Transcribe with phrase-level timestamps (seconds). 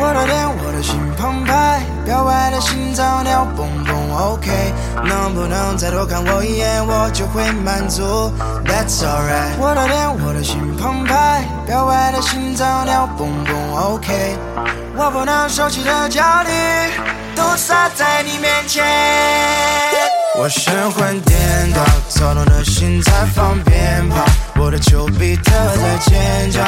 [0.00, 4.72] 我的脸，我的心澎湃，表白的心脏跳蹦蹦，OK。
[5.04, 8.32] 能不能再多看我一眼，我就会满足
[8.64, 9.58] ，That's alright。
[9.58, 14.36] 我的脸，我的心澎湃，表白的心脏跳蹦蹦，OK。
[14.96, 16.50] 我不能收起的焦虑，
[17.34, 18.84] 都洒在你面前。
[20.38, 21.38] 我神魂颠
[21.72, 24.24] 倒，躁动的心在放鞭炮，
[24.56, 26.60] 我的丘比特在尖叫。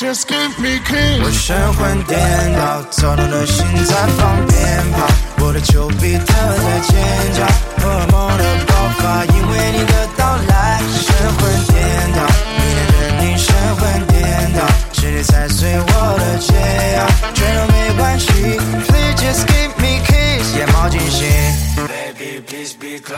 [0.00, 1.20] Just give me keys.
[1.22, 2.18] 我神魂颠
[2.56, 5.06] 倒，躁动的心在放鞭炮，
[5.44, 6.96] 我的丘比特在尖
[7.34, 7.46] 叫，
[7.84, 8.69] 荷尔蒙的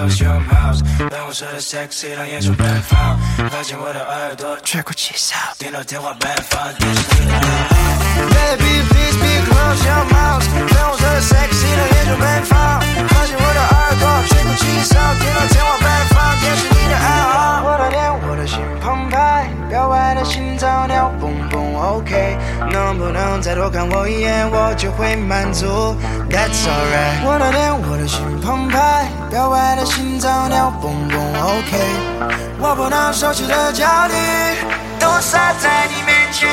[0.03, 0.83] please be close your mouth。
[1.11, 3.19] 当我说的 sexy 让眼球奔放，
[3.51, 5.37] 发现我的耳朵吹口气哨。
[5.59, 7.47] 听到天花板放电视机的暗号。
[8.29, 10.45] Baby, please be close your mouth。
[10.75, 17.63] 当我说的 sexy 的眼球奔放，发现我的耳朵吹口气哨，听到天花板放电视里的暗号。
[17.65, 22.37] 我的脸，我的心澎湃，表白的心脏跳蹦蹦，OK，
[22.71, 25.67] 能不能再多看我一眼，我就会满足
[26.29, 27.25] ，That's alright。
[27.25, 28.62] 我的脸，我的心澎，
[29.85, 31.79] 心脏跳蹦蹦，OK。
[32.59, 34.15] 我不能收起的焦虑，
[34.99, 36.49] 都撒在你面前。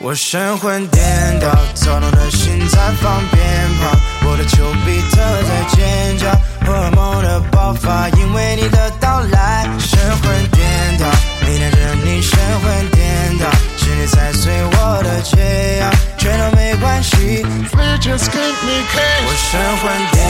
[0.00, 1.02] 我神魂颠
[1.40, 3.40] 倒，躁动的心在放鞭
[3.80, 3.96] 炮，
[4.28, 6.30] 我的丘比特在尖叫，
[6.66, 9.66] 荷尔蒙的爆发，因为你的到来。
[9.78, 11.06] 神魂颠倒，
[11.46, 17.42] 迷恋着你，神魂颠倒，是你踩碎我的解药，全都没关系。
[17.72, 19.82] We just keep me c a s e 我神魂
[20.12, 20.23] 颠。